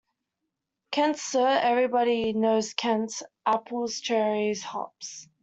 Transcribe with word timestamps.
Kent, 0.89 1.19
sir— 1.19 1.59
everybody 1.69 2.33
knows 2.33 2.73
Kent— 2.73 3.13
apples, 3.45 3.99
cherries, 3.99 4.63
hops. 4.63 5.27